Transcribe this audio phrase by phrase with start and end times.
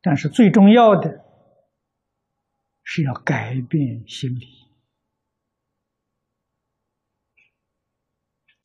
[0.00, 1.24] 但是最重要的
[2.82, 4.46] 是要改变心理。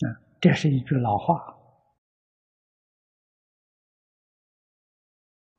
[0.06, 1.58] 啊，这是一句老话。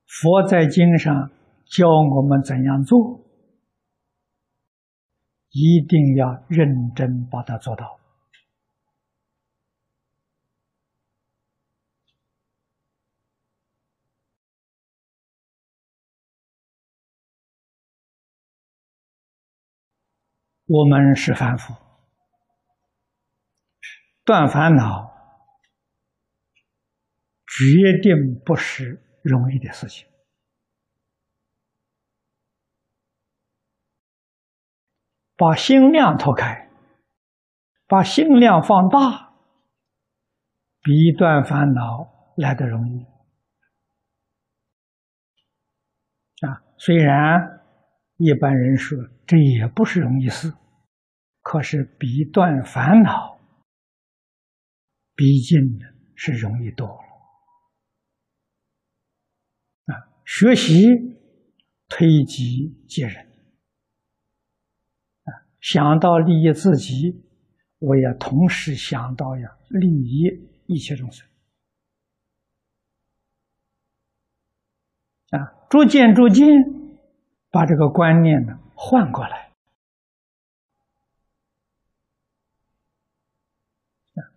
[0.06, 1.30] 佛在经上
[1.66, 3.20] 教我们怎样做，
[5.50, 7.98] 一定要认真把它做到。
[20.66, 21.74] 我们是凡夫，
[24.24, 25.12] 断烦恼
[27.46, 30.08] 决定不是容易的事情。
[35.36, 36.70] 把心量拓开，
[37.86, 39.34] 把心量放大，
[40.80, 43.04] 比断烦恼来的容易。
[46.46, 47.60] 啊，虽然。
[48.16, 48.96] 一般人说
[49.26, 50.52] 这也不是容易事，
[51.42, 53.38] 可是比断烦恼，
[55.14, 55.58] 毕竟
[56.14, 57.04] 是容易多了。
[59.86, 60.86] 啊，学习
[61.88, 63.26] 推己及人，
[65.24, 65.30] 啊，
[65.60, 67.24] 想到利益自己，
[67.78, 70.28] 我也同时想到呀利益
[70.66, 71.28] 一切众生。
[75.30, 76.46] 啊，逐渐逐渐。
[77.54, 79.50] 把这个观念呢换过来，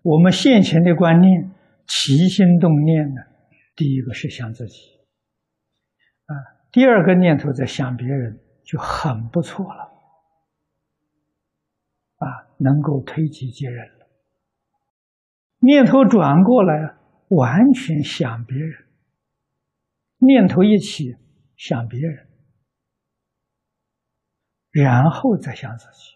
[0.02, 1.52] 我们现前的观念
[1.86, 3.22] 起心动念呢，
[3.76, 4.80] 第一个是想自己，
[6.26, 6.34] 啊，
[6.72, 9.84] 第二个念头在想别人就很不错了，
[12.18, 14.08] 啊，能够推己及人了。
[15.60, 16.96] 念头转过来，
[17.30, 18.88] 完全想别人，
[20.18, 21.16] 念头一起
[21.56, 22.27] 想别人。
[24.84, 26.14] 然后再想自己，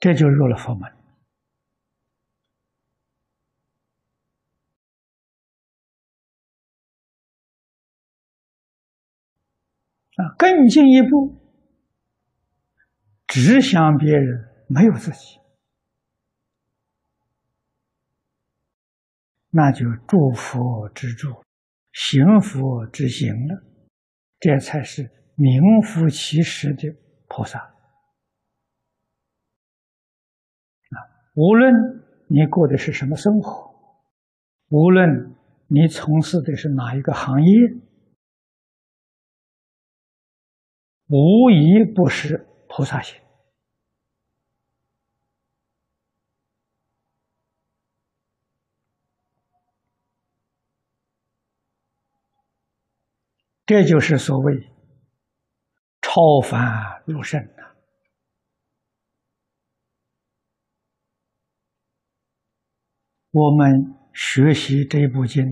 [0.00, 0.90] 这就入了佛门
[10.16, 10.34] 啊！
[10.36, 11.36] 更进一步，
[13.28, 15.41] 只想别人，没有自己。
[19.54, 21.28] 那就祝福之助，
[21.92, 23.62] 行福之行了，
[24.40, 26.88] 这才是名副其实的
[27.28, 27.58] 菩萨。
[27.58, 27.70] 啊，
[31.34, 31.70] 无论
[32.28, 33.70] 你过的是什么生活，
[34.68, 35.36] 无论
[35.66, 37.54] 你从事的是哪一个行业，
[41.08, 42.38] 无一不是
[42.70, 43.21] 菩萨行。
[53.72, 54.70] 这就是所谓
[56.02, 57.72] 超凡入圣啊！
[63.30, 65.42] 我们学习这部经，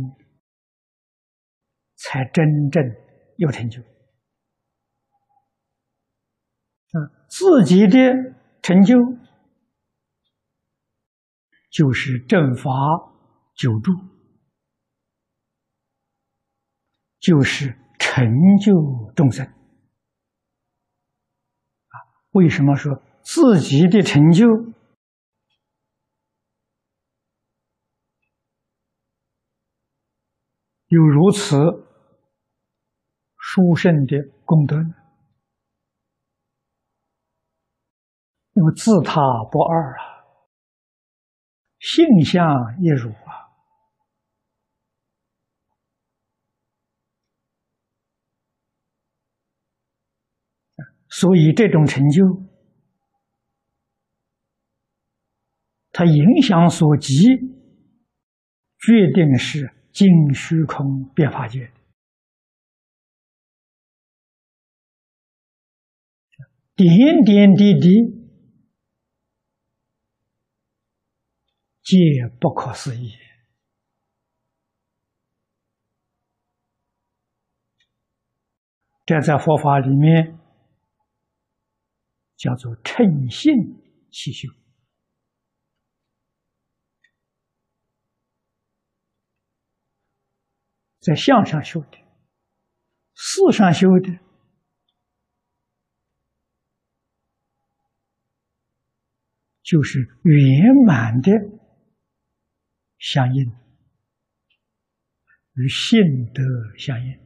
[1.97, 2.82] 才真正
[3.38, 3.81] 有成就。
[6.91, 7.98] 啊，自己的
[8.60, 8.97] 成就
[11.70, 12.70] 就是正法
[13.56, 13.98] 久住，
[17.19, 17.78] 就是。
[18.12, 18.26] 成
[18.59, 19.54] 就众生啊！
[22.32, 24.48] 为什么说自己的成就
[30.88, 31.54] 有如此
[33.37, 34.93] 殊胜的功德呢？
[38.54, 39.20] 因为自他
[39.53, 40.03] 不二啊，
[41.78, 42.44] 性相
[42.82, 43.39] 一如啊。
[51.12, 52.25] 所以，这种成就，
[55.90, 57.25] 它影响所及，
[58.79, 61.73] 决定是尽虚空变法界，
[66.76, 67.88] 点点滴滴，
[71.82, 71.99] 皆
[72.40, 73.11] 不可思议。
[79.05, 80.38] 这在佛法里面。
[82.40, 83.52] 叫做称性
[84.10, 84.48] 起修，
[91.00, 91.98] 在相上修的，
[93.12, 94.19] 事上修的，
[99.62, 101.31] 就是圆满的
[102.96, 103.52] 相应，
[105.52, 106.43] 与性德
[106.78, 107.20] 相应，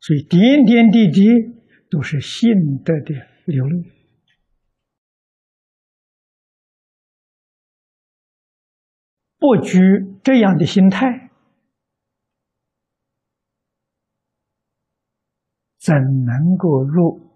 [0.00, 1.62] 所以点点滴滴
[1.94, 2.50] 都是信
[2.84, 3.14] 德的
[3.44, 3.84] 流露。
[9.38, 9.78] 不拘
[10.24, 11.30] 这样的心态，
[15.78, 17.30] 怎能够入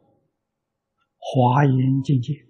[1.19, 2.45] 华严境界？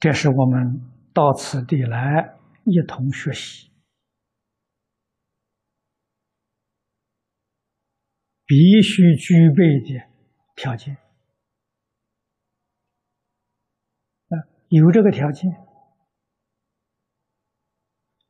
[0.00, 0.80] 这是我们
[1.12, 3.68] 到此地来一同学习，
[8.48, 10.08] 必须具备的
[10.56, 10.94] 条件。
[14.28, 15.50] 啊有这个条件，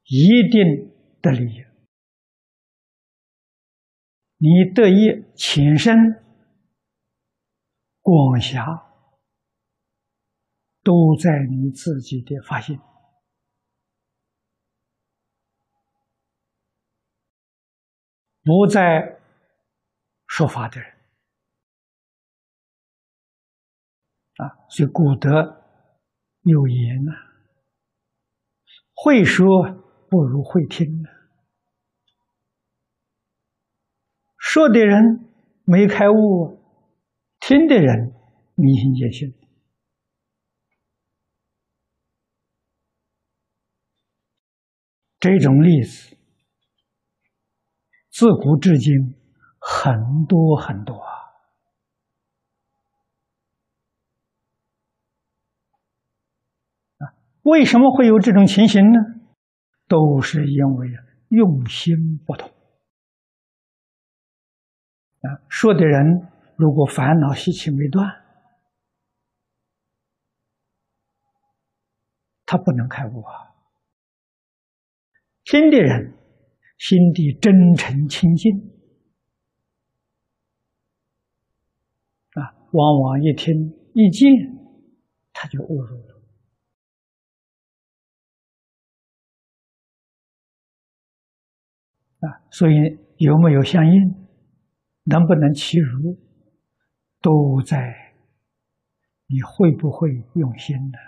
[0.03, 0.93] 一定
[1.23, 1.65] 得利益。
[4.39, 5.95] 你得以浅深、
[8.01, 8.65] 广狭，
[10.83, 12.79] 都在你自己的发现，
[18.43, 19.18] 不在
[20.39, 20.89] 说法的人
[24.37, 24.55] 啊。
[24.71, 25.65] 所以古德。
[26.43, 27.13] 有言呐，
[28.95, 29.45] 会说
[30.09, 31.09] 不如会听呢。
[34.39, 35.29] 说的人
[35.65, 36.63] 没开悟，
[37.41, 38.15] 听的人
[38.55, 39.35] 迷信见性。
[45.19, 46.17] 这种例子，
[48.11, 49.18] 自古至今
[49.59, 51.19] 很多很多啊。
[57.43, 58.99] 为什么会有这种情形呢？
[59.87, 60.89] 都是因为
[61.29, 62.51] 用心不同
[65.23, 65.41] 啊。
[65.49, 68.07] 说的人如果烦恼习气没断，
[72.45, 73.55] 他不能开悟啊。
[75.45, 76.19] 听的人
[76.77, 78.53] 心地真诚清净
[82.35, 84.29] 啊，往往一听一见，
[85.33, 86.23] 他就误入了。
[92.21, 94.29] 啊，所以有没有相应，
[95.05, 96.19] 能不能齐如，
[97.21, 98.15] 都在
[99.27, 100.99] 你会不会用心呢？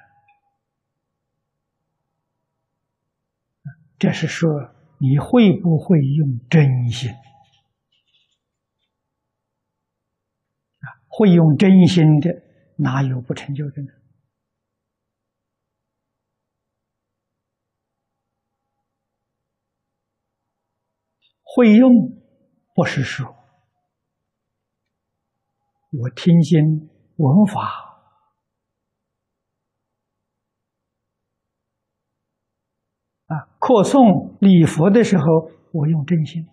[3.99, 7.11] 这是说你会不会用真心？
[10.79, 12.31] 啊，会用真心的，
[12.77, 13.89] 哪有不成就的呢？
[21.43, 21.91] 会用
[22.77, 23.27] 不是说，
[25.91, 28.07] 我听经闻法
[33.27, 36.45] 啊，课诵礼佛的时候，我用真心；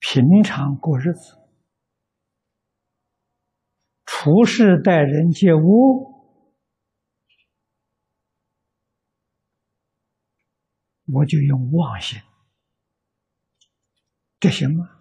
[0.00, 1.39] 平常过日子，
[4.22, 6.12] 处事待人接物，
[11.06, 12.20] 我就用妄心。
[14.38, 15.00] 这行吗？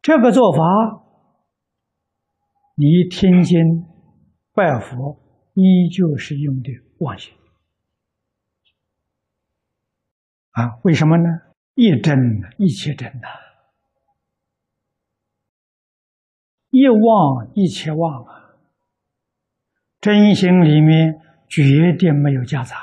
[0.00, 0.62] 这个做法，
[2.76, 3.58] 你听经
[4.52, 7.34] 拜佛，依旧是用的妄心
[10.52, 10.78] 啊？
[10.84, 11.51] 为什么呢？
[11.74, 13.28] 一真一切真呐，
[16.70, 18.56] 一妄一切妄啊！
[20.00, 21.20] 真心里面。
[21.54, 22.78] 绝对没有夹杂，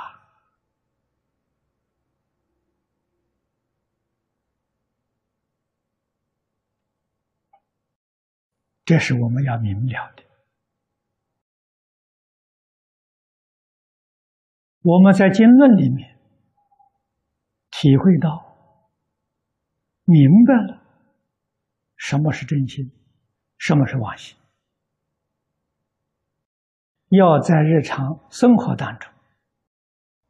[8.86, 10.24] 这是我们要明了的。
[14.84, 16.16] 我们在经论里面
[17.72, 18.49] 体会到、
[20.10, 20.82] 明白了
[21.96, 22.92] 什么是真心，
[23.60, 24.36] 什么是妄心。
[27.10, 29.12] 要在日常生活当中，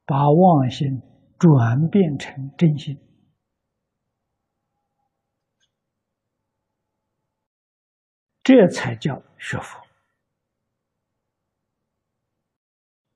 [0.05, 1.01] 把妄心
[1.37, 2.99] 转变成真心，
[8.43, 9.81] 这才叫学佛。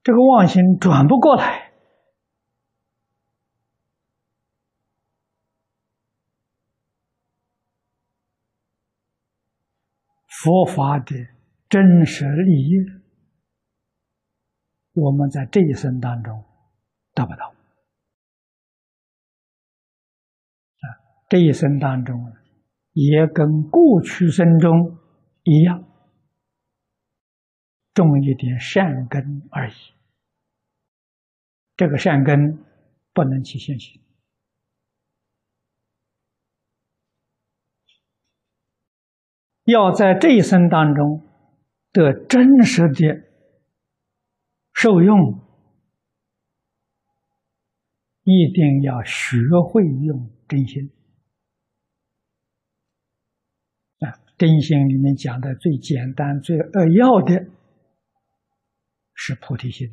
[0.01, 1.72] 这个妄心转不过来，
[10.43, 11.15] 佛法的
[11.69, 12.73] 真实利益。
[14.91, 16.43] 我们在这一生当中
[17.13, 17.47] 得不到。
[20.81, 20.85] 啊，
[21.29, 22.33] 这一生当中
[22.91, 24.97] 也跟过去生中
[25.43, 25.81] 一样，
[27.93, 29.73] 种一点善根而已。
[31.77, 32.37] 这个善根
[33.13, 34.02] 不能起现行，
[39.65, 41.21] 要在这一生当中
[41.91, 43.23] 得真实的
[44.73, 45.39] 受用，
[48.23, 49.37] 一定要学
[49.71, 50.91] 会用真心。
[53.99, 57.45] 啊，真心里面讲的最简单、最扼要的
[59.13, 59.87] 是菩提心。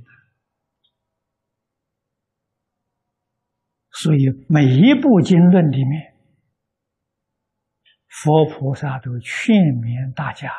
[3.92, 6.09] 所以每一部经论里面，
[8.22, 10.52] 佛菩萨都劝勉大家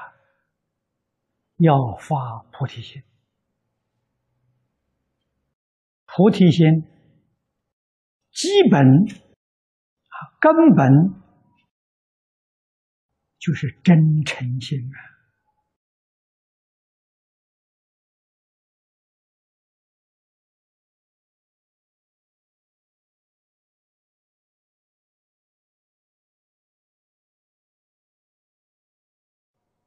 [1.58, 3.04] 要发菩提心。
[6.08, 6.66] 菩提心
[8.32, 11.14] 基本啊根本
[13.38, 15.21] 就是真诚心啊。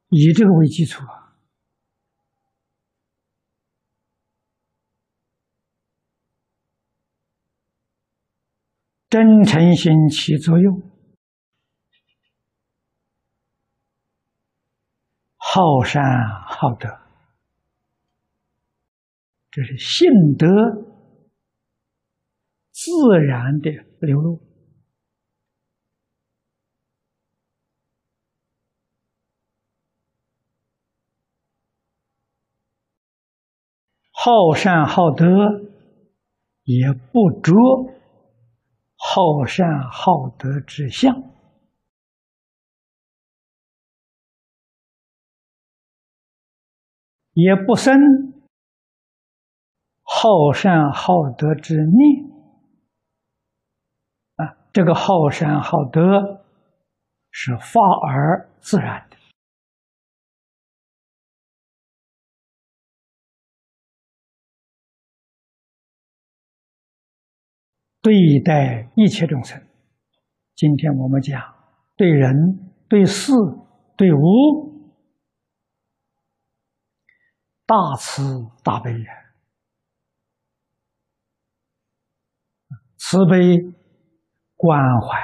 [0.09, 1.35] 以这个为基础啊，
[9.09, 10.81] 真诚心起作用，
[15.37, 16.01] 好善
[16.47, 16.87] 好德，
[19.51, 20.07] 这是性
[20.37, 20.47] 德
[22.71, 22.91] 自
[23.25, 24.54] 然的流露。
[34.25, 35.23] 好善好德，
[36.63, 37.53] 也不着
[38.97, 41.15] 好善好德之相，
[47.33, 47.93] 也不生
[50.01, 52.25] 好善好德之念。
[54.37, 56.43] 啊，这个好善好德
[57.29, 59.04] 是发而自然
[68.05, 69.59] 对待一切众生，
[70.55, 71.41] 今天我们讲
[71.95, 73.31] 对人、对事、
[73.97, 74.93] 对物，
[77.65, 78.21] 大慈
[78.63, 79.33] 大悲呀，
[82.97, 83.73] 慈悲
[84.55, 85.17] 关怀、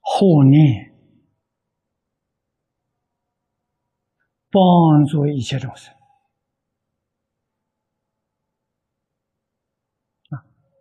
[0.00, 0.94] 护念，
[4.52, 5.95] 帮助一切众生。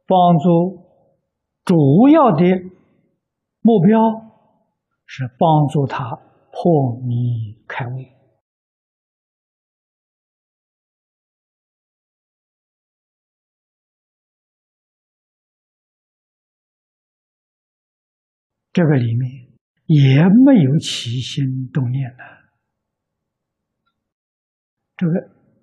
[0.07, 0.85] 帮助
[1.63, 2.43] 主要的
[3.61, 3.99] 目标
[5.05, 6.15] 是帮助他
[6.51, 7.97] 破迷开悟。
[18.71, 19.47] 这个里面
[19.85, 22.23] 也没有起心动念的，
[24.97, 25.13] 这个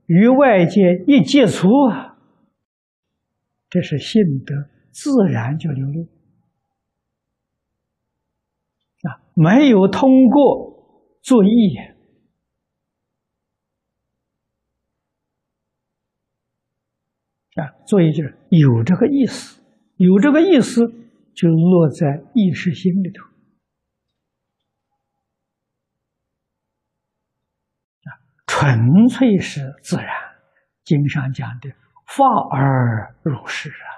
[0.07, 2.12] 与外界一接触啊。
[3.73, 4.55] 这是性德
[4.91, 6.03] 自然就流露
[9.09, 11.75] 啊，没有通过作意
[17.55, 19.63] 啊，作意就是有这个意思，
[19.97, 20.83] 有这个意思
[21.35, 23.25] 就落在意识心里头
[28.05, 30.09] 啊，纯粹是自然。
[30.85, 31.82] 经上讲的。
[32.15, 33.92] 发而入世啊！